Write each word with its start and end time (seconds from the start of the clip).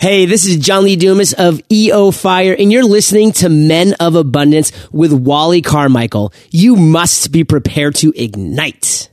Hey, 0.00 0.24
this 0.24 0.46
is 0.46 0.56
John 0.56 0.84
Lee 0.84 0.96
Dumas 0.96 1.34
of 1.34 1.60
EO 1.70 2.10
Fire, 2.10 2.56
and 2.58 2.72
you're 2.72 2.82
listening 2.82 3.32
to 3.32 3.50
Men 3.50 3.92
of 4.00 4.14
Abundance 4.14 4.72
with 4.90 5.12
Wally 5.12 5.60
Carmichael. 5.60 6.32
You 6.50 6.74
must 6.74 7.32
be 7.32 7.44
prepared 7.44 7.96
to 7.96 8.10
ignite. 8.16 9.10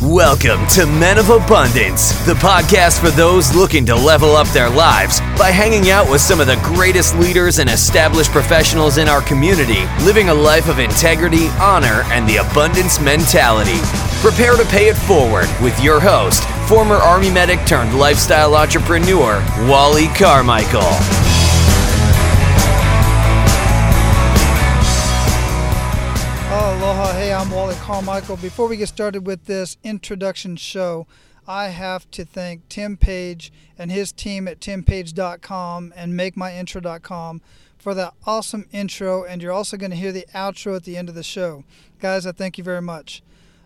Welcome 0.00 0.64
to 0.74 0.86
Men 0.86 1.18
of 1.18 1.30
Abundance, 1.30 2.12
the 2.24 2.34
podcast 2.34 3.00
for 3.00 3.10
those 3.10 3.52
looking 3.56 3.84
to 3.86 3.96
level 3.96 4.36
up 4.36 4.46
their 4.50 4.70
lives 4.70 5.18
by 5.36 5.50
hanging 5.50 5.90
out 5.90 6.08
with 6.08 6.20
some 6.20 6.38
of 6.38 6.46
the 6.46 6.60
greatest 6.62 7.16
leaders 7.16 7.58
and 7.58 7.68
established 7.68 8.30
professionals 8.30 8.98
in 8.98 9.08
our 9.08 9.22
community, 9.22 9.86
living 10.04 10.28
a 10.28 10.34
life 10.34 10.68
of 10.68 10.78
integrity, 10.78 11.48
honor, 11.58 12.04
and 12.12 12.28
the 12.28 12.36
abundance 12.36 13.00
mentality. 13.00 13.80
Prepare 14.20 14.56
to 14.56 14.64
pay 14.66 14.86
it 14.86 14.96
forward 14.96 15.48
with 15.60 15.82
your 15.82 15.98
host, 15.98 16.44
former 16.66 16.94
Army 16.94 17.30
medic 17.30 17.64
turned 17.66 17.98
lifestyle 17.98 18.54
entrepreneur, 18.54 19.44
Wally 19.68 20.06
Carmichael. 20.08 20.80
Aloha. 26.50 27.12
Hey, 27.12 27.32
I'm 27.32 27.50
Wally 27.50 27.74
Carmichael. 27.76 28.36
Before 28.36 28.68
we 28.68 28.76
get 28.76 28.88
started 28.88 29.26
with 29.26 29.44
this 29.46 29.76
introduction 29.82 30.56
show, 30.56 31.06
I 31.46 31.68
have 31.68 32.10
to 32.12 32.24
thank 32.24 32.68
Tim 32.68 32.96
Paige 32.96 33.52
and 33.78 33.90
his 33.90 34.12
team 34.12 34.48
at 34.48 34.60
timpaige.com 34.60 35.92
and 35.94 36.12
makemyintro.com 36.12 37.42
for 37.76 37.94
that 37.94 38.14
awesome 38.26 38.66
intro. 38.72 39.24
And 39.24 39.42
you're 39.42 39.52
also 39.52 39.76
going 39.76 39.90
to 39.90 39.96
hear 39.96 40.12
the 40.12 40.26
outro 40.34 40.76
at 40.76 40.84
the 40.84 40.96
end 40.96 41.08
of 41.10 41.14
the 41.14 41.22
show. 41.22 41.64
Guys, 42.00 42.26
I 42.26 42.32
thank 42.32 42.56
you 42.56 42.64
very 42.64 42.82
much. 42.82 43.22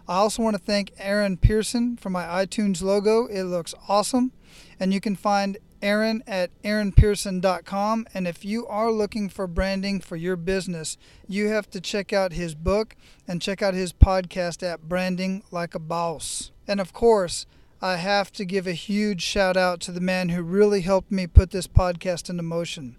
I 0.09 0.17
also 0.17 0.43
want 0.43 0.57
to 0.57 0.63
thank 0.63 0.93
Aaron 0.99 1.37
Pearson 1.37 1.99
for 1.99 2.09
my 2.09 2.25
iTunes 2.25 2.83
logo. 2.83 3.27
It 3.27 3.43
looks 3.43 3.75
awesome. 3.89 4.33
And 4.81 4.95
you 4.95 5.01
can 5.01 5.15
find 5.15 5.59
Aaron 5.83 6.23
at 6.27 6.51
aaronpearson.com. 6.63 8.07
And 8.15 8.27
if 8.27 8.45
you 8.45 8.67
are 8.67 8.91
looking 8.91 9.29
for 9.29 9.47
branding 9.47 10.01
for 10.01 10.17
your 10.17 10.37
business, 10.37 10.97
you 11.29 11.49
have 11.49 11.69
to 11.71 11.81
check 11.81 12.13
out 12.13 12.33
his 12.33 12.55
book 12.55 12.97
and 13.27 13.43
check 13.43 13.61
out 13.61 13.75
his 13.75 13.93
podcast 13.93 14.63
at 14.63 14.89
Branding 14.89 15.43
Like 15.51 15.75
a 15.75 15.79
Boss. 15.79 16.53
And 16.67 16.81
of 16.81 16.95
course, 16.95 17.45
I 17.83 17.97
have 17.97 18.33
to 18.33 18.45
give 18.45 18.67
a 18.67 18.73
huge 18.73 19.23
shout 19.23 19.57
out 19.57 19.81
to 19.81 19.93
the 19.93 20.01
man 20.01 20.31
who 20.31 20.43
really 20.43 20.81
helped 20.81 21.13
me 21.13 21.27
put 21.27 21.51
this 21.51 21.69
podcast 21.69 22.31
into 22.31 22.43
motion. 22.43 22.97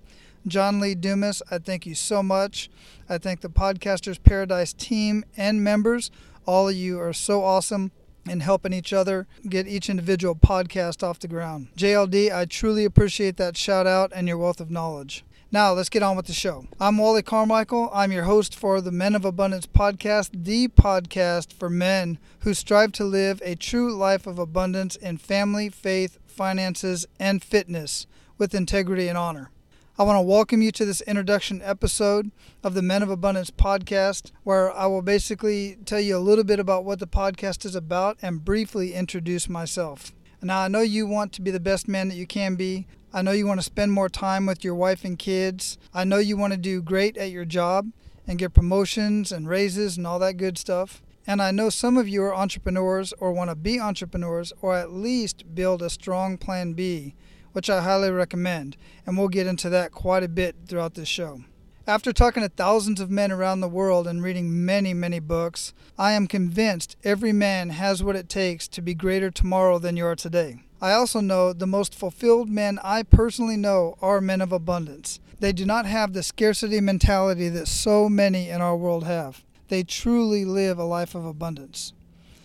John 0.47 0.79
Lee 0.79 0.95
Dumas, 0.95 1.41
I 1.51 1.57
thank 1.57 1.85
you 1.85 1.95
so 1.95 2.23
much. 2.23 2.69
I 3.09 3.17
thank 3.17 3.41
the 3.41 3.49
Podcasters 3.49 4.21
Paradise 4.23 4.71
team 4.71 5.25
and 5.35 5.63
members. 5.63 6.11
All 6.49 6.67
of 6.67 6.75
you 6.75 6.99
are 6.99 7.13
so 7.13 7.43
awesome 7.43 7.91
in 8.27 8.39
helping 8.39 8.73
each 8.73 8.91
other 8.91 9.27
get 9.47 9.67
each 9.67 9.87
individual 9.87 10.33
podcast 10.33 11.03
off 11.03 11.19
the 11.19 11.27
ground. 11.27 11.67
JLD, 11.77 12.33
I 12.33 12.45
truly 12.45 12.85
appreciate 12.85 13.37
that 13.37 13.55
shout 13.55 13.85
out 13.85 14.11
and 14.15 14.27
your 14.27 14.39
wealth 14.39 14.59
of 14.59 14.71
knowledge. 14.71 15.23
Now, 15.51 15.73
let's 15.73 15.89
get 15.89 16.01
on 16.01 16.17
with 16.17 16.25
the 16.25 16.33
show. 16.33 16.65
I'm 16.79 16.97
Wally 16.97 17.21
Carmichael. 17.21 17.91
I'm 17.93 18.11
your 18.11 18.23
host 18.23 18.55
for 18.55 18.81
the 18.81 18.91
Men 18.91 19.13
of 19.13 19.25
Abundance 19.25 19.67
podcast, 19.67 20.31
the 20.33 20.69
podcast 20.69 21.53
for 21.53 21.69
men 21.69 22.17
who 22.39 22.55
strive 22.55 22.93
to 22.93 23.03
live 23.03 23.43
a 23.45 23.53
true 23.53 23.95
life 23.95 24.25
of 24.25 24.39
abundance 24.39 24.95
in 24.95 25.19
family, 25.19 25.69
faith, 25.69 26.17
finances, 26.25 27.05
and 27.19 27.43
fitness 27.43 28.07
with 28.39 28.55
integrity 28.55 29.07
and 29.07 29.19
honor. 29.19 29.51
I 29.99 30.03
want 30.03 30.15
to 30.15 30.21
welcome 30.21 30.61
you 30.61 30.71
to 30.71 30.85
this 30.85 31.01
introduction 31.01 31.61
episode 31.61 32.31
of 32.63 32.73
the 32.73 32.81
Men 32.81 33.03
of 33.03 33.09
Abundance 33.09 33.51
podcast, 33.51 34.31
where 34.43 34.71
I 34.71 34.85
will 34.85 35.01
basically 35.01 35.77
tell 35.83 35.99
you 35.99 36.15
a 36.15 36.19
little 36.19 36.45
bit 36.45 36.57
about 36.57 36.85
what 36.85 36.99
the 36.99 37.05
podcast 37.05 37.65
is 37.65 37.75
about 37.75 38.17
and 38.21 38.45
briefly 38.45 38.93
introduce 38.93 39.49
myself. 39.49 40.13
Now, 40.41 40.61
I 40.61 40.69
know 40.69 40.79
you 40.79 41.05
want 41.05 41.33
to 41.33 41.41
be 41.41 41.51
the 41.51 41.59
best 41.59 41.89
man 41.89 42.07
that 42.07 42.15
you 42.15 42.25
can 42.25 42.55
be. 42.55 42.87
I 43.11 43.21
know 43.21 43.33
you 43.33 43.45
want 43.45 43.59
to 43.59 43.65
spend 43.65 43.91
more 43.91 44.07
time 44.07 44.45
with 44.45 44.63
your 44.63 44.73
wife 44.73 45.03
and 45.03 45.19
kids. 45.19 45.77
I 45.93 46.05
know 46.05 46.17
you 46.19 46.37
want 46.37 46.53
to 46.53 46.57
do 46.57 46.81
great 46.81 47.17
at 47.17 47.31
your 47.31 47.43
job 47.43 47.91
and 48.25 48.39
get 48.39 48.53
promotions 48.53 49.33
and 49.33 49.49
raises 49.49 49.97
and 49.97 50.07
all 50.07 50.19
that 50.19 50.37
good 50.37 50.57
stuff. 50.57 51.01
And 51.27 51.41
I 51.41 51.51
know 51.51 51.69
some 51.69 51.97
of 51.97 52.07
you 52.07 52.23
are 52.23 52.33
entrepreneurs 52.33 53.11
or 53.19 53.33
want 53.33 53.49
to 53.49 53.55
be 53.55 53.81
entrepreneurs 53.81 54.53
or 54.61 54.77
at 54.77 54.93
least 54.93 55.53
build 55.53 55.81
a 55.81 55.89
strong 55.89 56.37
plan 56.37 56.71
B 56.71 57.15
which 57.53 57.69
I 57.69 57.81
highly 57.81 58.11
recommend, 58.11 58.77
and 59.05 59.17
we'll 59.17 59.27
get 59.27 59.47
into 59.47 59.69
that 59.69 59.91
quite 59.91 60.23
a 60.23 60.27
bit 60.27 60.55
throughout 60.67 60.93
this 60.93 61.07
show. 61.07 61.41
After 61.87 62.13
talking 62.13 62.43
to 62.43 62.49
thousands 62.49 63.01
of 63.01 63.09
men 63.09 63.31
around 63.31 63.61
the 63.61 63.67
world 63.67 64.07
and 64.07 64.21
reading 64.21 64.63
many, 64.63 64.93
many 64.93 65.19
books, 65.19 65.73
I 65.97 66.11
am 66.11 66.27
convinced 66.27 66.95
every 67.03 67.33
man 67.33 67.71
has 67.71 68.03
what 68.03 68.15
it 68.15 68.29
takes 68.29 68.67
to 68.67 68.81
be 68.81 68.93
greater 68.93 69.31
tomorrow 69.31 69.79
than 69.79 69.97
you 69.97 70.05
are 70.05 70.15
today. 70.15 70.61
I 70.81 70.91
also 70.91 71.19
know 71.19 71.51
the 71.51 71.65
most 71.65 71.95
fulfilled 71.95 72.47
men 72.47 72.79
I 72.83 73.03
personally 73.03 73.57
know 73.57 73.97
are 74.01 74.21
men 74.21 74.39
of 74.39 74.51
abundance. 74.51 75.19
They 75.39 75.51
do 75.51 75.65
not 75.65 75.85
have 75.87 76.13
the 76.13 76.21
scarcity 76.21 76.79
mentality 76.79 77.49
that 77.49 77.67
so 77.67 78.07
many 78.07 78.49
in 78.49 78.61
our 78.61 78.77
world 78.77 79.05
have. 79.05 79.43
They 79.69 79.83
truly 79.83 80.45
live 80.45 80.77
a 80.77 80.83
life 80.83 81.15
of 81.15 81.25
abundance. 81.25 81.93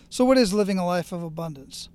So, 0.09 0.25
what 0.25 0.37
is 0.37 0.53
living 0.53 0.77
a 0.77 0.85
life 0.85 1.11
of 1.11 1.21
abundance? 1.21 1.89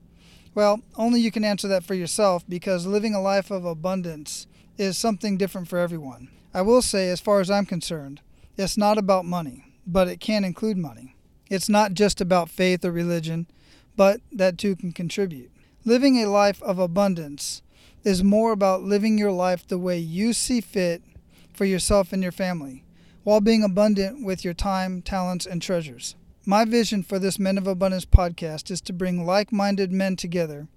Well, 0.60 0.82
only 0.94 1.22
you 1.22 1.30
can 1.30 1.42
answer 1.42 1.68
that 1.68 1.84
for 1.84 1.94
yourself 1.94 2.44
because 2.46 2.84
living 2.84 3.14
a 3.14 3.20
life 3.22 3.50
of 3.50 3.64
abundance 3.64 4.46
is 4.76 4.98
something 4.98 5.38
different 5.38 5.68
for 5.68 5.78
everyone. 5.78 6.28
I 6.52 6.60
will 6.60 6.82
say, 6.82 7.08
as 7.08 7.18
far 7.18 7.40
as 7.40 7.50
I'm 7.50 7.64
concerned, 7.64 8.20
it's 8.58 8.76
not 8.76 8.98
about 8.98 9.24
money, 9.24 9.72
but 9.86 10.06
it 10.06 10.20
can 10.20 10.44
include 10.44 10.76
money. 10.76 11.16
It's 11.48 11.70
not 11.70 11.94
just 11.94 12.20
about 12.20 12.50
faith 12.50 12.84
or 12.84 12.92
religion, 12.92 13.46
but 13.96 14.20
that 14.30 14.58
too 14.58 14.76
can 14.76 14.92
contribute. 14.92 15.50
Living 15.86 16.18
a 16.18 16.28
life 16.28 16.62
of 16.62 16.78
abundance 16.78 17.62
is 18.04 18.22
more 18.22 18.52
about 18.52 18.82
living 18.82 19.16
your 19.16 19.32
life 19.32 19.66
the 19.66 19.78
way 19.78 19.96
you 19.96 20.34
see 20.34 20.60
fit 20.60 21.02
for 21.54 21.64
yourself 21.64 22.12
and 22.12 22.22
your 22.22 22.32
family, 22.32 22.84
while 23.24 23.40
being 23.40 23.64
abundant 23.64 24.22
with 24.22 24.44
your 24.44 24.52
time, 24.52 25.00
talents, 25.00 25.46
and 25.46 25.62
treasures. 25.62 26.16
My 26.46 26.64
vision 26.64 27.02
for 27.02 27.18
this 27.18 27.38
Men 27.38 27.58
of 27.58 27.66
Abundance 27.66 28.06
podcast 28.06 28.70
is 28.70 28.80
to 28.82 28.94
bring 28.94 29.26
like 29.26 29.52
minded 29.52 29.92
men 29.92 30.16
together 30.16 30.68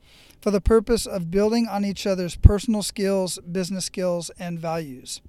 for 0.41 0.51
the 0.51 0.59
purpose 0.59 1.05
of 1.05 1.31
building 1.31 1.69
on 1.69 1.85
each 1.85 2.05
other's 2.05 2.35
personal 2.35 2.83
skills, 2.83 3.39
business 3.49 3.85
skills, 3.85 4.29
and 4.37 4.59
values. 4.59 5.21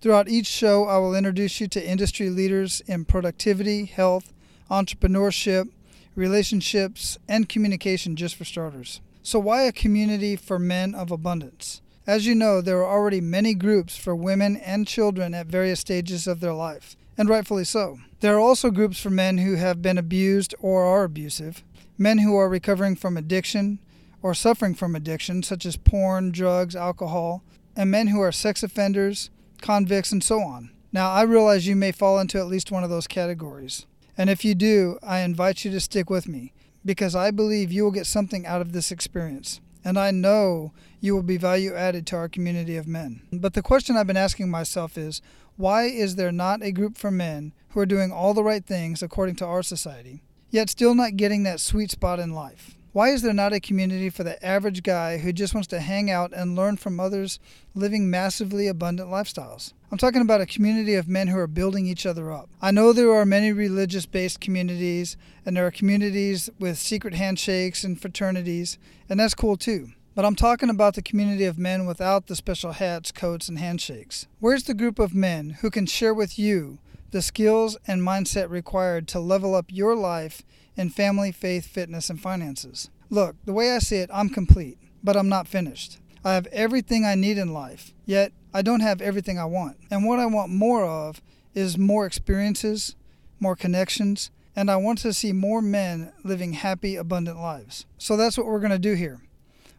Throughout 0.00 0.28
each 0.28 0.46
show, 0.46 0.84
I 0.84 0.98
will 0.98 1.16
introduce 1.16 1.60
you 1.60 1.66
to 1.66 1.84
industry 1.84 2.30
leaders 2.30 2.80
in 2.86 3.06
productivity, 3.06 3.86
health, 3.86 4.32
entrepreneurship, 4.70 5.68
relationships, 6.14 7.18
and 7.28 7.48
communication, 7.48 8.14
just 8.14 8.36
for 8.36 8.44
starters. 8.44 9.00
So, 9.24 9.40
why 9.40 9.62
a 9.62 9.72
community 9.72 10.36
for 10.36 10.60
men 10.60 10.94
of 10.94 11.10
abundance? 11.10 11.82
As 12.06 12.24
you 12.24 12.36
know, 12.36 12.60
there 12.60 12.78
are 12.78 12.98
already 12.98 13.20
many 13.20 13.52
groups 13.54 13.96
for 13.96 14.14
women 14.14 14.56
and 14.58 14.86
children 14.86 15.34
at 15.34 15.46
various 15.46 15.80
stages 15.80 16.28
of 16.28 16.38
their 16.38 16.54
life 16.54 16.96
and 17.16 17.28
rightfully 17.28 17.64
so. 17.64 17.98
There 18.20 18.36
are 18.36 18.40
also 18.40 18.70
groups 18.70 19.00
for 19.00 19.10
men 19.10 19.38
who 19.38 19.56
have 19.56 19.82
been 19.82 19.98
abused 19.98 20.54
or 20.60 20.84
are 20.84 21.04
abusive, 21.04 21.62
men 21.98 22.18
who 22.18 22.36
are 22.36 22.48
recovering 22.48 22.96
from 22.96 23.16
addiction 23.16 23.78
or 24.22 24.34
suffering 24.34 24.74
from 24.74 24.94
addiction, 24.94 25.42
such 25.42 25.66
as 25.66 25.76
porn, 25.76 26.30
drugs, 26.30 26.76
alcohol, 26.76 27.42
and 27.76 27.90
men 27.90 28.08
who 28.08 28.20
are 28.20 28.32
sex 28.32 28.62
offenders, 28.62 29.30
convicts, 29.60 30.12
and 30.12 30.22
so 30.22 30.40
on. 30.40 30.70
Now, 30.92 31.10
I 31.10 31.22
realize 31.22 31.66
you 31.66 31.74
may 31.74 31.90
fall 31.90 32.18
into 32.18 32.38
at 32.38 32.46
least 32.46 32.70
one 32.70 32.84
of 32.84 32.90
those 32.90 33.06
categories. 33.06 33.86
And 34.16 34.28
if 34.28 34.44
you 34.44 34.54
do, 34.54 34.98
I 35.02 35.20
invite 35.20 35.64
you 35.64 35.70
to 35.70 35.80
stick 35.80 36.10
with 36.10 36.28
me 36.28 36.52
because 36.84 37.14
I 37.14 37.30
believe 37.30 37.72
you 37.72 37.82
will 37.84 37.90
get 37.90 38.06
something 38.06 38.46
out 38.46 38.60
of 38.60 38.72
this 38.72 38.92
experience. 38.92 39.60
And 39.84 39.98
I 39.98 40.10
know 40.10 40.72
you 41.00 41.14
will 41.14 41.22
be 41.22 41.36
value 41.36 41.74
added 41.74 42.06
to 42.08 42.16
our 42.16 42.28
community 42.28 42.76
of 42.76 42.86
men. 42.86 43.22
But 43.32 43.54
the 43.54 43.62
question 43.62 43.96
I've 43.96 44.06
been 44.06 44.16
asking 44.16 44.50
myself 44.50 44.96
is 44.96 45.20
why 45.56 45.84
is 45.84 46.16
there 46.16 46.32
not 46.32 46.62
a 46.62 46.72
group 46.72 46.96
for 46.96 47.10
men 47.10 47.52
who 47.70 47.80
are 47.80 47.86
doing 47.86 48.12
all 48.12 48.34
the 48.34 48.44
right 48.44 48.64
things 48.64 49.02
according 49.02 49.36
to 49.36 49.46
our 49.46 49.62
society, 49.62 50.22
yet 50.50 50.70
still 50.70 50.94
not 50.94 51.16
getting 51.16 51.42
that 51.42 51.60
sweet 51.60 51.90
spot 51.90 52.20
in 52.20 52.32
life? 52.32 52.76
Why 52.92 53.08
is 53.08 53.22
there 53.22 53.32
not 53.32 53.54
a 53.54 53.60
community 53.60 54.10
for 54.10 54.22
the 54.22 54.44
average 54.44 54.82
guy 54.82 55.16
who 55.16 55.32
just 55.32 55.54
wants 55.54 55.66
to 55.68 55.80
hang 55.80 56.10
out 56.10 56.34
and 56.34 56.54
learn 56.54 56.76
from 56.76 57.00
others 57.00 57.38
living 57.74 58.10
massively 58.10 58.68
abundant 58.68 59.08
lifestyles? 59.08 59.72
I'm 59.90 59.96
talking 59.96 60.20
about 60.20 60.42
a 60.42 60.46
community 60.46 60.94
of 60.96 61.08
men 61.08 61.28
who 61.28 61.38
are 61.38 61.46
building 61.46 61.86
each 61.86 62.04
other 62.04 62.30
up. 62.30 62.50
I 62.60 62.70
know 62.70 62.92
there 62.92 63.14
are 63.14 63.24
many 63.24 63.50
religious 63.50 64.04
based 64.04 64.40
communities, 64.40 65.16
and 65.46 65.56
there 65.56 65.66
are 65.66 65.70
communities 65.70 66.50
with 66.58 66.76
secret 66.76 67.14
handshakes 67.14 67.82
and 67.82 67.98
fraternities, 67.98 68.76
and 69.08 69.18
that's 69.18 69.34
cool 69.34 69.56
too. 69.56 69.92
But 70.14 70.26
I'm 70.26 70.36
talking 70.36 70.68
about 70.68 70.94
the 70.94 71.00
community 71.00 71.46
of 71.46 71.56
men 71.56 71.86
without 71.86 72.26
the 72.26 72.36
special 72.36 72.72
hats, 72.72 73.10
coats, 73.10 73.48
and 73.48 73.58
handshakes. 73.58 74.26
Where's 74.38 74.64
the 74.64 74.74
group 74.74 74.98
of 74.98 75.14
men 75.14 75.56
who 75.62 75.70
can 75.70 75.86
share 75.86 76.12
with 76.12 76.38
you 76.38 76.76
the 77.12 77.22
skills 77.22 77.76
and 77.86 78.02
mindset 78.02 78.50
required 78.50 79.06
to 79.08 79.20
level 79.20 79.54
up 79.54 79.66
your 79.68 79.94
life 79.94 80.42
in 80.76 80.90
family, 80.90 81.30
faith, 81.30 81.66
fitness, 81.66 82.10
and 82.10 82.20
finances? 82.20 82.90
Look, 83.08 83.36
the 83.44 83.52
way 83.52 83.72
I 83.72 83.78
see 83.78 83.96
it, 83.96 84.10
I'm 84.12 84.28
complete, 84.28 84.78
but 85.04 85.16
I'm 85.16 85.28
not 85.28 85.46
finished. 85.46 85.98
I 86.24 86.34
have 86.34 86.46
everything 86.48 87.04
I 87.04 87.14
need 87.14 87.38
in 87.38 87.52
life, 87.52 87.92
yet 88.06 88.32
I 88.54 88.62
don't 88.62 88.80
have 88.80 89.00
everything 89.00 89.38
I 89.38 89.44
want. 89.44 89.76
And 89.90 90.06
what 90.06 90.18
I 90.18 90.26
want 90.26 90.50
more 90.50 90.84
of 90.84 91.20
is 91.54 91.76
more 91.76 92.06
experiences, 92.06 92.96
more 93.38 93.56
connections, 93.56 94.30
and 94.54 94.70
I 94.70 94.76
want 94.76 94.98
to 94.98 95.12
see 95.12 95.32
more 95.32 95.62
men 95.62 96.12
living 96.24 96.54
happy, 96.54 96.96
abundant 96.96 97.38
lives. 97.38 97.86
So 97.98 98.16
that's 98.16 98.38
what 98.38 98.46
we're 98.46 98.60
going 98.60 98.70
to 98.72 98.78
do 98.78 98.94
here. 98.94 99.20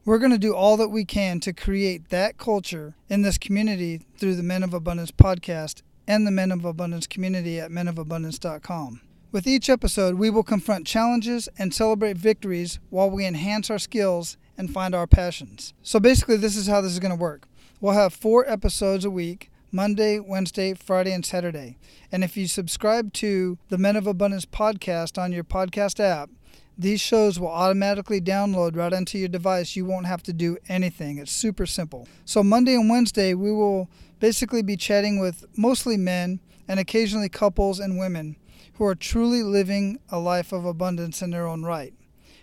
We're 0.05 0.19
going 0.19 0.31
to 0.31 0.37
do 0.37 0.53
all 0.53 0.75
that 0.77 0.89
we 0.89 1.05
can 1.05 1.39
to 1.41 1.53
create 1.53 2.09
that 2.09 2.37
culture 2.37 2.95
in 3.09 3.21
this 3.21 3.37
community 3.37 4.01
through 4.17 4.35
the 4.35 4.43
Men 4.43 4.61
of 4.61 4.73
Abundance 4.73 5.11
podcast 5.11 5.81
and 6.07 6.25
the 6.25 6.31
Men 6.31 6.51
of 6.51 6.65
Abundance 6.65 7.07
community 7.07 7.59
at 7.59 7.71
menofabundance.com. 7.71 9.01
With 9.31 9.47
each 9.47 9.69
episode, 9.69 10.15
we 10.15 10.29
will 10.29 10.43
confront 10.43 10.85
challenges 10.85 11.49
and 11.57 11.73
celebrate 11.73 12.17
victories 12.17 12.79
while 12.89 13.09
we 13.09 13.25
enhance 13.25 13.71
our 13.71 13.79
skills 13.79 14.37
and 14.57 14.71
find 14.71 14.93
our 14.93 15.07
passions. 15.07 15.73
So 15.81 15.99
basically, 15.99 16.37
this 16.37 16.55
is 16.55 16.67
how 16.67 16.81
this 16.81 16.91
is 16.91 16.99
going 16.99 17.15
to 17.15 17.19
work. 17.19 17.47
We'll 17.81 17.93
have 17.93 18.13
four 18.13 18.47
episodes 18.49 19.05
a 19.05 19.09
week 19.09 19.49
Monday, 19.71 20.19
Wednesday, 20.19 20.75
Friday, 20.75 21.11
and 21.11 21.25
Saturday. 21.25 21.77
And 22.11 22.23
if 22.23 22.37
you 22.37 22.47
subscribe 22.47 23.11
to 23.13 23.57
the 23.69 23.77
Men 23.79 23.95
of 23.95 24.05
Abundance 24.05 24.45
podcast 24.45 25.19
on 25.19 25.31
your 25.31 25.43
podcast 25.43 25.99
app, 25.99 26.29
these 26.77 27.01
shows 27.01 27.39
will 27.39 27.49
automatically 27.49 28.19
download 28.19 28.75
right 28.75 28.93
onto 28.93 29.17
your 29.17 29.27
device. 29.27 29.75
You 29.75 29.85
won't 29.85 30.07
have 30.07 30.23
to 30.23 30.33
do 30.33 30.57
anything. 30.67 31.17
It's 31.17 31.31
super 31.31 31.65
simple. 31.65 32.07
So, 32.25 32.43
Monday 32.43 32.73
and 32.75 32.89
Wednesday, 32.89 33.33
we 33.33 33.51
will 33.51 33.89
basically 34.19 34.61
be 34.61 34.77
chatting 34.77 35.19
with 35.19 35.45
mostly 35.57 35.97
men 35.97 36.39
and 36.67 36.79
occasionally 36.79 37.29
couples 37.29 37.79
and 37.79 37.99
women 37.99 38.37
who 38.75 38.85
are 38.85 38.95
truly 38.95 39.43
living 39.43 39.99
a 40.09 40.19
life 40.19 40.51
of 40.51 40.65
abundance 40.65 41.21
in 41.21 41.29
their 41.29 41.47
own 41.47 41.63
right. 41.63 41.93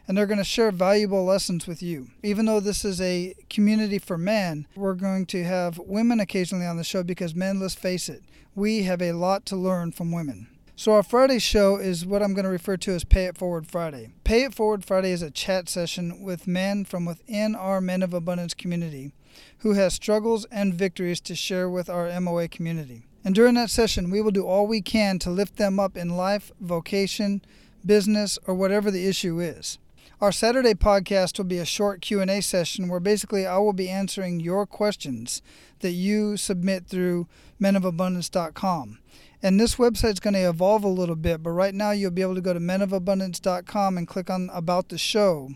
And 0.06 0.17
they're 0.17 0.27
going 0.27 0.38
to 0.38 0.44
share 0.44 0.73
valuable 0.73 1.25
lessons 1.25 1.67
with 1.67 1.82
you. 1.82 2.09
Even 2.23 2.47
though 2.47 2.61
this 2.61 2.85
is 2.85 3.00
a 3.00 3.35
community 3.49 3.99
for 3.99 4.19
men, 4.19 4.67
we're 4.75 4.94
going 4.94 5.27
to 5.27 5.44
have 5.44 5.79
women 5.79 6.19
occasionally 6.21 6.67
on 6.67 6.77
the 6.77 6.85
show 6.85 7.03
because 7.03 7.35
men, 7.35 7.61
let's 7.61 7.75
face 7.75 8.09
it, 8.09 8.23
we 8.55 8.82
have 8.82 9.00
a 9.00 9.12
lot 9.12 9.47
to 9.47 9.56
learn 9.56 9.93
from 9.93 10.11
women. 10.11 10.49
So, 10.81 10.94
our 10.94 11.03
Friday 11.03 11.38
show 11.38 11.77
is 11.77 12.06
what 12.06 12.23
I'm 12.23 12.32
going 12.32 12.47
to 12.47 12.50
refer 12.50 12.79
to 12.79 12.93
as 12.93 13.05
Pay 13.05 13.27
It 13.27 13.37
Forward 13.37 13.67
Friday. 13.67 14.15
Pay 14.25 14.44
It 14.44 14.55
Forward 14.55 14.82
Friday 14.82 15.12
is 15.12 15.21
a 15.21 15.31
chat 15.31 15.69
session 15.69 16.23
with 16.23 16.47
men 16.47 16.87
from 16.87 17.05
within 17.05 17.55
our 17.55 17.82
Men 17.82 18.03
of 18.03 18.15
Abundance 18.15 18.55
community 18.55 19.12
who 19.59 19.75
has 19.75 19.93
struggles 19.93 20.47
and 20.47 20.73
victories 20.73 21.21
to 21.21 21.35
share 21.35 21.69
with 21.69 21.91
our 21.91 22.19
MOA 22.19 22.49
community. 22.49 23.05
And 23.23 23.35
during 23.35 23.56
that 23.56 23.69
session, 23.69 24.09
we 24.09 24.23
will 24.23 24.31
do 24.31 24.47
all 24.47 24.67
we 24.67 24.81
can 24.81 25.19
to 25.19 25.29
lift 25.29 25.56
them 25.56 25.79
up 25.79 25.99
in 25.99 26.17
life, 26.17 26.50
vocation, 26.62 27.43
business, 27.85 28.38
or 28.47 28.55
whatever 28.55 28.91
the 28.91 29.06
issue 29.06 29.38
is. 29.38 29.79
Our 30.20 30.32
Saturday 30.32 30.75
podcast 30.75 31.38
will 31.38 31.46
be 31.46 31.56
a 31.56 31.64
short 31.64 32.02
Q&A 32.02 32.43
session 32.43 32.88
where 32.88 33.00
basically 33.00 33.46
I 33.46 33.56
will 33.56 33.72
be 33.72 33.88
answering 33.88 34.38
your 34.38 34.67
questions 34.67 35.40
that 35.78 35.93
you 35.93 36.37
submit 36.37 36.87
through 36.87 37.26
menofabundance.com. 37.58 38.99
And 39.43 39.58
this 39.58 39.76
website 39.76 40.12
is 40.12 40.20
going 40.20 40.34
to 40.34 40.40
evolve 40.40 40.84
a 40.84 40.88
little 40.88 41.17
bit, 41.17 41.43
but 41.43 41.52
right 41.52 41.75
now 41.75 41.93
you'll 41.93 42.11
be 42.11 42.20
able 42.20 42.34
to 42.34 42.43
go 42.43 42.52
to 42.52 42.61
menofabundance.com 42.61 43.96
and 43.96 44.06
click 44.06 44.28
on 44.28 44.50
About 44.52 44.90
the 44.90 44.99
Show. 44.99 45.52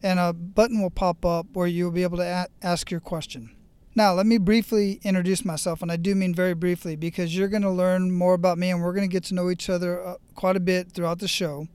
And 0.00 0.20
a 0.20 0.32
button 0.32 0.80
will 0.80 0.90
pop 0.90 1.26
up 1.26 1.48
where 1.54 1.66
you'll 1.66 1.90
be 1.90 2.04
able 2.04 2.18
to 2.18 2.22
a- 2.22 2.64
ask 2.64 2.92
your 2.92 3.00
question. 3.00 3.56
Now, 3.96 4.12
let 4.12 4.24
me 4.24 4.38
briefly 4.38 5.00
introduce 5.02 5.44
myself, 5.44 5.82
and 5.82 5.90
I 5.90 5.96
do 5.96 6.14
mean 6.14 6.32
very 6.32 6.54
briefly 6.54 6.94
because 6.94 7.36
you're 7.36 7.48
going 7.48 7.62
to 7.62 7.70
learn 7.70 8.12
more 8.12 8.34
about 8.34 8.56
me 8.56 8.70
and 8.70 8.80
we're 8.80 8.94
going 8.94 9.08
to 9.08 9.12
get 9.12 9.24
to 9.24 9.34
know 9.34 9.50
each 9.50 9.68
other 9.68 10.00
uh, 10.00 10.14
quite 10.36 10.54
a 10.54 10.60
bit 10.60 10.92
throughout 10.92 11.18
the 11.18 11.26
show. 11.26 11.66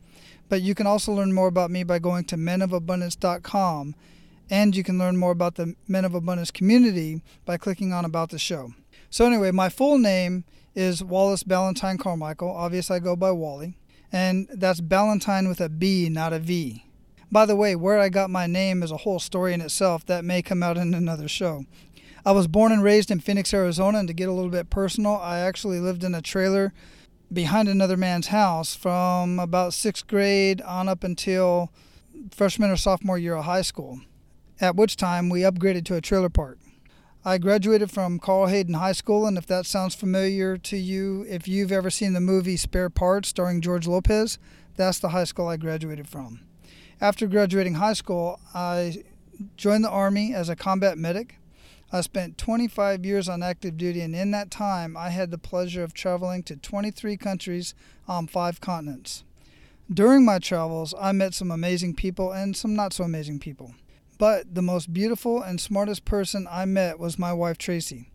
But 0.49 0.61
you 0.61 0.75
can 0.75 0.87
also 0.87 1.11
learn 1.11 1.33
more 1.33 1.47
about 1.47 1.71
me 1.71 1.83
by 1.83 1.99
going 1.99 2.25
to 2.25 2.37
menofabundance.com, 2.37 3.95
and 4.49 4.75
you 4.75 4.83
can 4.83 4.99
learn 4.99 5.17
more 5.17 5.31
about 5.31 5.55
the 5.55 5.75
Men 5.87 6.05
of 6.05 6.13
Abundance 6.13 6.51
community 6.51 7.21
by 7.45 7.57
clicking 7.57 7.93
on 7.93 8.05
About 8.05 8.29
the 8.29 8.37
Show. 8.37 8.73
So, 9.09 9.25
anyway, 9.25 9.51
my 9.51 9.69
full 9.69 9.97
name 9.97 10.45
is 10.75 11.03
Wallace 11.03 11.43
Ballantyne 11.43 11.97
Carmichael. 11.97 12.51
Obviously, 12.51 12.97
I 12.97 12.99
go 12.99 13.15
by 13.15 13.31
Wally. 13.31 13.77
And 14.11 14.47
that's 14.53 14.81
Ballantyne 14.81 15.47
with 15.47 15.59
a 15.59 15.69
B, 15.69 16.09
not 16.09 16.33
a 16.33 16.39
V. 16.39 16.85
By 17.31 17.45
the 17.45 17.55
way, 17.55 17.75
where 17.75 17.99
I 17.99 18.09
got 18.09 18.29
my 18.29 18.47
name 18.47 18.83
is 18.83 18.91
a 18.91 18.97
whole 18.97 19.19
story 19.19 19.53
in 19.53 19.61
itself 19.61 20.05
that 20.05 20.23
may 20.23 20.41
come 20.41 20.61
out 20.61 20.77
in 20.77 20.93
another 20.93 21.27
show. 21.27 21.65
I 22.25 22.31
was 22.31 22.47
born 22.47 22.71
and 22.71 22.83
raised 22.83 23.11
in 23.11 23.19
Phoenix, 23.19 23.53
Arizona, 23.53 23.99
and 23.99 24.07
to 24.07 24.13
get 24.13 24.29
a 24.29 24.31
little 24.31 24.49
bit 24.49 24.69
personal, 24.69 25.15
I 25.17 25.39
actually 25.39 25.79
lived 25.79 26.03
in 26.03 26.15
a 26.15 26.21
trailer 26.21 26.73
behind 27.31 27.67
another 27.67 27.97
man's 27.97 28.27
house 28.27 28.75
from 28.75 29.39
about 29.39 29.73
sixth 29.73 30.07
grade 30.07 30.61
on 30.61 30.87
up 30.87 31.03
until 31.03 31.71
freshman 32.31 32.71
or 32.71 32.77
sophomore 32.77 33.17
year 33.17 33.35
of 33.35 33.45
high 33.45 33.61
school, 33.61 34.01
at 34.61 34.75
which 34.75 34.95
time 34.95 35.29
we 35.29 35.41
upgraded 35.41 35.85
to 35.85 35.95
a 35.95 36.01
trailer 36.01 36.29
park. 36.29 36.57
I 37.27 37.39
graduated 37.39 37.89
from 37.89 38.19
Carl 38.19 38.45
Hayden 38.45 38.75
High 38.75 38.91
School, 38.91 39.25
and 39.25 39.35
if 39.35 39.47
that 39.47 39.65
sounds 39.65 39.95
familiar 39.95 40.57
to 40.57 40.77
you, 40.77 41.25
if 41.27 41.47
you've 41.47 41.71
ever 41.71 41.89
seen 41.89 42.13
the 42.13 42.19
movie 42.19 42.55
Spare 42.55 42.91
Parts 42.91 43.29
starring 43.29 43.61
George 43.61 43.87
Lopez, 43.87 44.37
that's 44.75 44.99
the 44.99 45.09
high 45.09 45.23
school 45.23 45.47
I 45.47 45.57
graduated 45.57 46.07
from. 46.07 46.41
After 47.01 47.25
graduating 47.25 47.73
high 47.75 47.93
school, 47.93 48.39
I 48.53 49.03
joined 49.57 49.83
the 49.83 49.89
Army 49.89 50.35
as 50.35 50.49
a 50.49 50.55
combat 50.55 50.99
medic. 50.99 51.39
I 51.91 52.01
spent 52.01 52.37
25 52.37 53.05
years 53.05 53.29
on 53.29 53.43
active 53.43 53.77
duty, 53.77 54.01
and 54.01 54.15
in 54.15 54.31
that 54.31 54.51
time, 54.51 54.97
I 54.97 55.09
had 55.09 55.31
the 55.31 55.37
pleasure 55.37 55.83
of 55.83 55.93
traveling 55.93 56.43
to 56.43 56.55
23 56.55 57.15
countries 57.17 57.75
on 58.07 58.27
five 58.27 58.59
continents. 58.59 59.23
During 59.91 60.25
my 60.25 60.39
travels, 60.39 60.95
I 60.99 61.11
met 61.11 61.35
some 61.35 61.51
amazing 61.51 61.93
people 61.93 62.31
and 62.31 62.57
some 62.57 62.75
not 62.75 62.91
so 62.91 63.03
amazing 63.03 63.39
people. 63.39 63.75
But 64.17 64.55
the 64.55 64.61
most 64.61 64.93
beautiful 64.93 65.41
and 65.41 65.61
smartest 65.61 66.05
person 66.05 66.47
I 66.49 66.65
met 66.65 66.99
was 66.99 67.19
my 67.19 67.33
wife, 67.33 67.57
Tracy. 67.57 68.11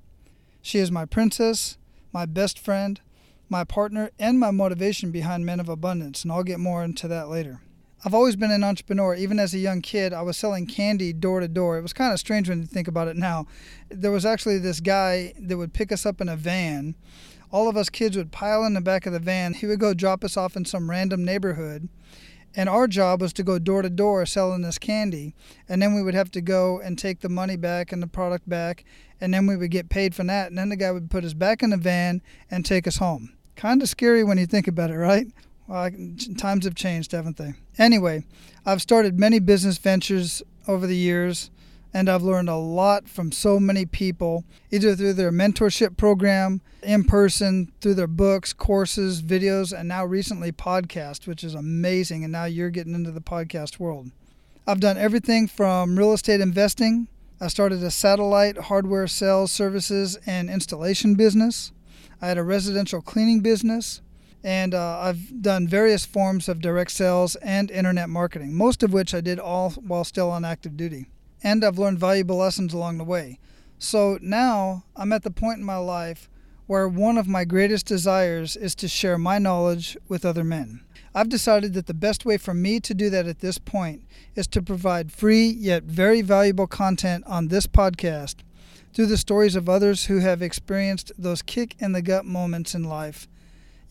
She 0.63 0.79
is 0.79 0.91
my 0.91 1.05
princess, 1.05 1.79
my 2.13 2.27
best 2.27 2.59
friend, 2.59 3.01
my 3.49 3.65
partner, 3.65 4.11
and 4.19 4.41
my 4.41 4.51
motivation 4.51 5.11
behind 5.11 5.47
Men 5.47 5.61
of 5.61 5.69
Abundance, 5.69 6.23
and 6.23 6.33
I'll 6.33 6.43
get 6.43 6.59
more 6.59 6.83
into 6.83 7.07
that 7.09 7.29
later. 7.29 7.61
I've 8.05 8.15
always 8.15 8.37
been 8.37 8.51
an 8.51 8.65
entrepreneur. 8.65 9.15
Even 9.15 9.39
as 9.39 9.53
a 9.53 9.59
young 9.59 9.83
kid, 9.83 10.13
I 10.13 10.23
was 10.23 10.37
selling 10.37 10.67
candy 10.67 11.13
door 11.13 11.41
to 11.41 11.49
door. 11.49 11.79
It 11.79 11.83
was 11.83 11.93
kind 11.93 12.13
of 12.13 12.19
strange 12.19 12.49
when 12.49 12.61
you 12.61 12.67
think 12.67 12.89
about 12.89 13.09
it 13.09 13.17
now. 13.17 13.47
There 13.91 14.11
was 14.11 14.25
actually 14.25 14.59
this 14.59 14.81
guy 14.81 15.35
that 15.39 15.59
would 15.59 15.75
pick 15.75 15.93
us 15.93 16.07
up 16.07 16.21
in 16.21 16.29
a 16.29 16.37
van. 16.37 16.95
All 17.53 17.69
of 17.69 17.77
us 17.77 17.91
kids 17.91 18.17
would 18.17 18.33
pile 18.33 18.65
in 18.65 18.75
the 18.75 18.81
back 18.81 19.07
of 19.07 19.13
the 19.13 19.19
van. 19.19 19.55
He 19.55 19.67
would 19.67 19.81
go 19.81 19.93
drop 19.93 20.25
us 20.25 20.37
off 20.37 20.57
in 20.57 20.65
some 20.65 20.89
random 20.89 21.25
neighborhood 21.25 21.89
and 22.55 22.69
our 22.69 22.89
job 22.89 23.21
was 23.21 23.33
to 23.35 23.43
go 23.43 23.59
door 23.59 23.83
to 23.83 23.91
door 23.91 24.27
selling 24.27 24.63
this 24.63 24.79
candy. 24.79 25.35
And 25.69 25.81
then 25.81 25.95
we 25.95 26.03
would 26.03 26.15
have 26.15 26.31
to 26.33 26.41
go 26.41 26.81
and 26.81 26.99
take 26.99 27.21
the 27.21 27.29
money 27.29 27.57
back 27.57 27.93
and 27.93 28.03
the 28.03 28.09
product 28.09 28.49
back. 28.49 28.85
And 29.21 29.33
then 29.33 29.47
we 29.47 29.57
would 29.57 29.71
get 29.71 29.89
paid 29.89 30.15
for 30.15 30.25
that. 30.25 30.49
And 30.49 30.59
then 30.59 30.69
the 30.69 30.77
guy 30.77 30.91
would 30.91 31.11
put 31.11 31.25
us 31.25 31.35
back 31.35 31.63
in 31.63 31.71
the 31.71 31.77
van 31.77 32.23
and 32.51 32.65
take 32.65 32.87
us 32.87 32.97
home. 32.97 33.35
Kind 33.55 33.83
of 33.83 33.89
scary 33.89 34.25
when 34.25 34.39
you 34.39 34.47
think 34.47 34.67
about 34.67 34.91
it, 34.91 34.97
right? 34.97 35.29
Well, 35.71 35.89
times 36.37 36.65
have 36.65 36.75
changed, 36.75 37.13
haven't 37.13 37.37
they? 37.37 37.55
Anyway, 37.79 38.25
I've 38.67 38.83
started 38.83 39.21
many 39.21 39.39
business 39.39 39.79
ventures 39.79 40.43
over 40.67 40.85
the 40.85 40.97
years 40.97 41.53
and 41.95 42.09
I've 42.09 42.25
learned 42.25 42.49
a 42.49 42.57
lot 42.57 43.09
from 43.09 43.31
so 43.31 43.61
many 43.61 43.87
people, 43.87 44.45
either 44.73 44.97
through 44.97 45.13
their 45.13 45.31
mentorship 45.31 45.97
program, 45.97 46.61
in 46.83 47.05
person, 47.05 47.71
through 47.81 47.95
their 47.95 48.09
books, 48.09 48.53
courses, 48.53 49.23
videos, 49.23 49.73
and 49.73 49.89
now 49.89 50.05
recently 50.05 50.51
podcast, 50.51 51.29
which 51.29 51.45
is 51.45 51.55
amazing. 51.55 52.25
And 52.25 52.33
now 52.33 52.47
you're 52.47 52.71
getting 52.71 52.95
into 52.97 53.13
the 53.13 53.21
podcast 53.21 53.79
world. 53.79 54.11
I've 54.67 54.81
done 54.81 54.99
everything 54.99 55.47
from 55.47 55.97
real 55.97 56.13
estate 56.13 56.41
investing. 56.41 57.07
I 57.41 57.47
started 57.47 57.81
a 57.85 57.93
satellite 57.93 58.59
hardware 58.59 59.07
sales, 59.07 59.53
services, 59.53 60.19
and 60.27 60.51
installation 60.51 61.15
business. 61.15 61.71
I 62.21 62.27
had 62.27 62.39
a 62.39 62.43
residential 62.43 63.01
cleaning 63.01 63.39
business. 63.39 64.01
And 64.43 64.75
uh, 64.75 64.99
I've 65.01 65.43
done 65.43 65.69
various 65.69 66.05
forms 66.05 66.49
of 66.49 66.61
direct 66.61 66.93
sales 66.93 67.37
and 67.37 67.71
internet 67.71 68.09
marketing, 68.09 68.55
most 68.55 68.83
of 68.83 68.93
which 68.93 69.15
I 69.15 69.21
did 69.21 69.39
all 69.39 69.71
while 69.71 70.05
still 70.05 70.31
on 70.31 70.45
active 70.45 70.77
duty 70.77 71.09
and 71.43 71.65
I've 71.65 71.79
learned 71.79 71.99
valuable 71.99 72.37
lessons 72.37 72.75
along 72.75 72.99
the 72.99 73.05
way. 73.05 73.39
So 73.79 74.19
now 74.21 74.85
I'm 74.97 75.13
at 75.13 75.23
the 75.23 75.31
point 75.31 75.59
in 75.59 75.65
my 75.65 75.77
life 75.77 76.29
where 76.67 76.87
one 76.87 77.19
of 77.19 77.27
my 77.27 77.45
greatest 77.45 77.87
desires 77.87 78.57
is 78.57 78.75
to 78.77 78.87
share 78.87 79.19
my 79.19 79.39
knowledge 79.39 79.97
with 80.09 80.25
other 80.25 80.45
men. 80.45 80.83
I've 81.15 81.29
decided 81.29 81.75
that 81.75 81.87
the 81.87 81.95
best 81.95 82.25
way 82.25 82.37
for 82.37 82.55
me 82.55 82.79
to 82.81 82.95
do 82.95 83.11
that 83.11 83.27
at 83.27 83.41
this 83.41 83.59
point 83.59 84.03
is 84.37 84.47
to 84.49 84.63
provide 84.63 85.11
free 85.11 85.49
yet 85.49 85.83
very 85.83 86.23
valuable 86.23 86.69
content 86.69 87.25
on 87.27 87.49
this 87.49 87.67
podcast 87.67 88.37
through 88.95 89.07
the 89.07 89.17
stories 89.17 89.57
of 89.57 89.69
others 89.69 90.07
who 90.07 90.19
have 90.19 90.43
experienced 90.43 91.11
those 91.19 91.43
kick 91.43 91.75
in 91.81 91.93
the 91.93 92.03
gut 92.03 92.25
moments 92.25 92.75
in 92.75 92.85
life, 92.85 93.27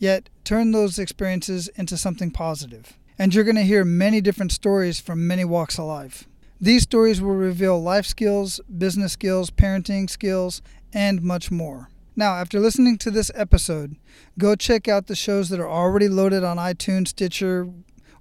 yet 0.00 0.28
turn 0.42 0.72
those 0.72 0.98
experiences 0.98 1.68
into 1.76 1.96
something 1.96 2.32
positive. 2.32 2.94
And 3.16 3.32
you're 3.32 3.44
going 3.44 3.54
to 3.56 3.62
hear 3.62 3.84
many 3.84 4.20
different 4.20 4.50
stories 4.50 4.98
from 4.98 5.28
many 5.28 5.44
walks 5.44 5.78
of 5.78 5.84
life. 5.84 6.26
These 6.60 6.82
stories 6.82 7.20
will 7.20 7.34
reveal 7.36 7.80
life 7.80 8.06
skills, 8.06 8.60
business 8.76 9.12
skills, 9.12 9.50
parenting 9.50 10.10
skills, 10.10 10.62
and 10.92 11.22
much 11.22 11.50
more. 11.50 11.90
Now, 12.16 12.34
after 12.34 12.58
listening 12.58 12.98
to 12.98 13.10
this 13.10 13.30
episode, 13.34 13.96
go 14.38 14.56
check 14.56 14.88
out 14.88 15.06
the 15.06 15.14
shows 15.14 15.48
that 15.50 15.60
are 15.60 15.70
already 15.70 16.08
loaded 16.08 16.44
on 16.44 16.56
iTunes, 16.56 17.08
Stitcher, 17.08 17.70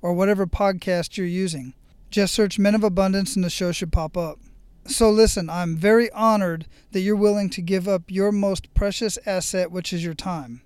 or 0.02 0.14
whatever 0.14 0.46
podcast 0.46 1.18
you're 1.18 1.26
using. 1.26 1.74
Just 2.12 2.34
search 2.34 2.60
Men 2.60 2.76
of 2.76 2.84
Abundance 2.84 3.36
and 3.36 3.44
the 3.44 3.50
show 3.50 3.72
should 3.72 3.92
pop 3.92 4.16
up. 4.16 4.40
So, 4.86 5.10
listen, 5.10 5.50
I'm 5.50 5.76
very 5.76 6.12
honored 6.12 6.66
that 6.92 7.02
you're 7.02 7.16
willing 7.16 7.50
to 7.52 7.62
give 7.62 7.88
up 7.88 8.04
your 8.08 8.32
most 8.32 8.74
precious 8.74 9.18
asset, 9.26 9.72
which 9.72 9.94
is 9.94 10.04
your 10.04 10.14
time. 10.14 10.62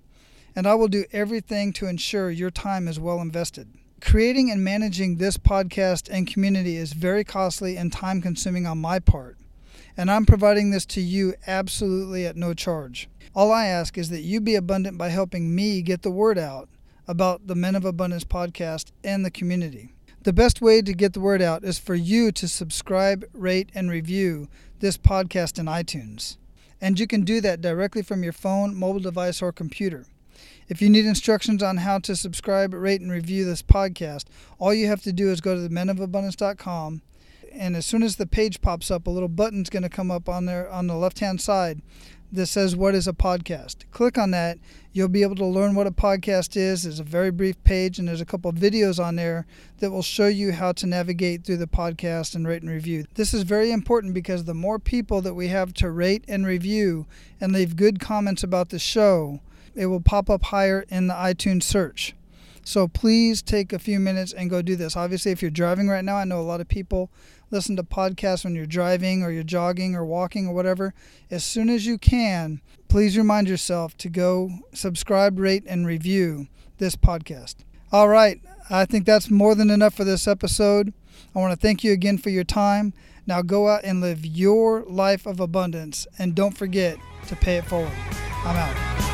And 0.56 0.66
I 0.66 0.74
will 0.74 0.88
do 0.88 1.04
everything 1.12 1.72
to 1.74 1.86
ensure 1.86 2.30
your 2.30 2.50
time 2.50 2.86
is 2.86 3.00
well 3.00 3.20
invested. 3.20 3.68
Creating 4.00 4.50
and 4.50 4.62
managing 4.62 5.16
this 5.16 5.36
podcast 5.38 6.08
and 6.10 6.26
community 6.26 6.76
is 6.76 6.92
very 6.92 7.24
costly 7.24 7.76
and 7.76 7.92
time 7.92 8.20
consuming 8.20 8.66
on 8.66 8.78
my 8.78 8.98
part, 8.98 9.36
and 9.96 10.10
I'm 10.10 10.26
providing 10.26 10.70
this 10.70 10.84
to 10.86 11.00
you 11.00 11.34
absolutely 11.46 12.26
at 12.26 12.36
no 12.36 12.52
charge. 12.52 13.08
All 13.34 13.50
I 13.50 13.66
ask 13.66 13.96
is 13.96 14.10
that 14.10 14.20
you 14.20 14.40
be 14.40 14.54
abundant 14.54 14.98
by 14.98 15.08
helping 15.08 15.54
me 15.54 15.82
get 15.82 16.02
the 16.02 16.10
word 16.10 16.38
out 16.38 16.68
about 17.08 17.46
the 17.46 17.54
Men 17.54 17.74
of 17.74 17.84
Abundance 17.84 18.24
podcast 18.24 18.92
and 19.02 19.24
the 19.24 19.30
community. 19.30 19.94
The 20.22 20.32
best 20.32 20.60
way 20.60 20.82
to 20.82 20.92
get 20.94 21.12
the 21.12 21.20
word 21.20 21.42
out 21.42 21.64
is 21.64 21.78
for 21.78 21.94
you 21.94 22.30
to 22.32 22.48
subscribe, 22.48 23.24
rate, 23.32 23.70
and 23.74 23.90
review 23.90 24.48
this 24.80 24.96
podcast 24.96 25.58
in 25.58 25.66
iTunes. 25.66 26.36
And 26.80 27.00
you 27.00 27.06
can 27.06 27.22
do 27.22 27.40
that 27.40 27.60
directly 27.60 28.02
from 28.02 28.22
your 28.22 28.32
phone, 28.32 28.74
mobile 28.76 29.00
device, 29.00 29.42
or 29.42 29.52
computer. 29.52 30.06
If 30.68 30.80
you 30.80 30.90
need 30.90 31.06
instructions 31.06 31.62
on 31.62 31.78
how 31.78 31.98
to 32.00 32.16
subscribe, 32.16 32.74
rate, 32.74 33.00
and 33.00 33.10
review 33.10 33.44
this 33.44 33.62
podcast, 33.62 34.24
all 34.58 34.72
you 34.74 34.86
have 34.86 35.02
to 35.02 35.12
do 35.12 35.30
is 35.30 35.40
go 35.40 35.54
to 35.54 35.68
menofabundance.com. 35.68 37.02
And 37.52 37.76
as 37.76 37.86
soon 37.86 38.02
as 38.02 38.16
the 38.16 38.26
page 38.26 38.60
pops 38.60 38.90
up, 38.90 39.06
a 39.06 39.10
little 39.10 39.28
button's 39.28 39.70
going 39.70 39.84
to 39.84 39.88
come 39.88 40.10
up 40.10 40.28
on 40.28 40.46
there 40.46 40.68
on 40.70 40.86
the 40.88 40.96
left 40.96 41.20
hand 41.20 41.40
side 41.40 41.82
that 42.34 42.46
says 42.46 42.74
what 42.74 42.94
is 42.94 43.06
a 43.06 43.12
podcast. 43.12 43.88
Click 43.92 44.18
on 44.18 44.32
that. 44.32 44.58
You'll 44.92 45.08
be 45.08 45.22
able 45.22 45.36
to 45.36 45.44
learn 45.44 45.74
what 45.74 45.86
a 45.86 45.92
podcast 45.92 46.56
is. 46.56 46.82
There's 46.82 46.98
a 46.98 47.04
very 47.04 47.30
brief 47.30 47.62
page 47.62 47.98
and 47.98 48.08
there's 48.08 48.20
a 48.20 48.26
couple 48.26 48.48
of 48.48 48.56
videos 48.56 49.02
on 49.02 49.14
there 49.14 49.46
that 49.78 49.92
will 49.92 50.02
show 50.02 50.26
you 50.26 50.52
how 50.52 50.72
to 50.72 50.86
navigate 50.86 51.44
through 51.44 51.58
the 51.58 51.66
podcast 51.66 52.34
and 52.34 52.46
rate 52.46 52.62
and 52.62 52.70
review. 52.70 53.04
This 53.14 53.34
is 53.34 53.42
very 53.42 53.70
important 53.70 54.14
because 54.14 54.44
the 54.44 54.54
more 54.54 54.80
people 54.80 55.20
that 55.22 55.34
we 55.34 55.48
have 55.48 55.72
to 55.74 55.90
rate 55.90 56.24
and 56.26 56.44
review 56.44 57.06
and 57.40 57.52
leave 57.52 57.76
good 57.76 58.00
comments 58.00 58.42
about 58.42 58.70
the 58.70 58.80
show, 58.80 59.40
it 59.74 59.86
will 59.86 60.00
pop 60.00 60.30
up 60.30 60.44
higher 60.44 60.84
in 60.88 61.06
the 61.06 61.14
iTunes 61.14 61.62
search. 61.62 62.14
So 62.64 62.88
please 62.88 63.42
take 63.42 63.72
a 63.72 63.78
few 63.78 64.00
minutes 64.00 64.32
and 64.32 64.48
go 64.48 64.62
do 64.62 64.74
this. 64.74 64.96
Obviously, 64.96 65.32
if 65.32 65.42
you're 65.42 65.50
driving 65.50 65.88
right 65.88 66.04
now, 66.04 66.16
I 66.16 66.24
know 66.24 66.40
a 66.40 66.42
lot 66.42 66.62
of 66.62 66.68
people 66.68 67.10
listen 67.50 67.76
to 67.76 67.82
podcasts 67.82 68.44
when 68.44 68.54
you're 68.54 68.66
driving 68.66 69.22
or 69.22 69.30
you're 69.30 69.42
jogging 69.42 69.94
or 69.94 70.04
walking 70.04 70.46
or 70.46 70.54
whatever. 70.54 70.94
As 71.30 71.44
soon 71.44 71.68
as 71.68 71.86
you 71.86 71.98
can, 71.98 72.62
please 72.88 73.18
remind 73.18 73.48
yourself 73.48 73.96
to 73.98 74.08
go 74.08 74.50
subscribe, 74.72 75.38
rate, 75.38 75.64
and 75.66 75.86
review 75.86 76.48
this 76.78 76.96
podcast. 76.96 77.56
All 77.92 78.08
right, 78.08 78.40
I 78.70 78.86
think 78.86 79.04
that's 79.04 79.30
more 79.30 79.54
than 79.54 79.70
enough 79.70 79.94
for 79.94 80.04
this 80.04 80.26
episode. 80.26 80.92
I 81.34 81.38
want 81.38 81.52
to 81.52 81.60
thank 81.60 81.84
you 81.84 81.92
again 81.92 82.18
for 82.18 82.30
your 82.30 82.44
time. 82.44 82.94
Now 83.26 83.42
go 83.42 83.68
out 83.68 83.84
and 83.84 84.00
live 84.00 84.24
your 84.24 84.84
life 84.84 85.26
of 85.26 85.38
abundance 85.38 86.06
and 86.18 86.34
don't 86.34 86.56
forget 86.56 86.98
to 87.28 87.36
pay 87.36 87.56
it 87.56 87.64
forward. 87.66 87.92
I'm 88.44 88.56
out. 88.56 89.13